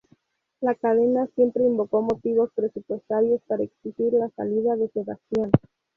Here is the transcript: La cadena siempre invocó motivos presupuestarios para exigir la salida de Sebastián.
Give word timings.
La 0.61 0.73
cadena 0.73 1.27
siempre 1.35 1.63
invocó 1.63 2.01
motivos 2.01 2.49
presupuestarios 2.55 3.39
para 3.45 3.61
exigir 3.63 4.13
la 4.13 4.31
salida 4.31 4.75
de 4.75 4.89
Sebastián. 4.89 5.51